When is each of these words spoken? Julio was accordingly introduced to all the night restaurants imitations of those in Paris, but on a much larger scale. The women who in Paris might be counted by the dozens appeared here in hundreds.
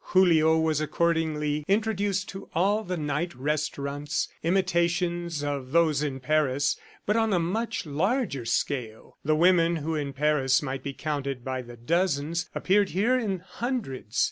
Julio 0.03 0.57
was 0.57 0.81
accordingly 0.81 1.63
introduced 1.67 2.27
to 2.29 2.49
all 2.55 2.83
the 2.83 2.97
night 2.97 3.35
restaurants 3.35 4.29
imitations 4.41 5.43
of 5.43 5.73
those 5.73 6.01
in 6.01 6.19
Paris, 6.19 6.75
but 7.05 7.15
on 7.15 7.31
a 7.33 7.37
much 7.39 7.85
larger 7.85 8.43
scale. 8.45 9.15
The 9.23 9.35
women 9.35 9.75
who 9.75 9.93
in 9.93 10.13
Paris 10.13 10.63
might 10.63 10.81
be 10.81 10.93
counted 10.93 11.45
by 11.45 11.61
the 11.61 11.77
dozens 11.77 12.49
appeared 12.55 12.89
here 12.89 13.15
in 13.19 13.41
hundreds. 13.41 14.19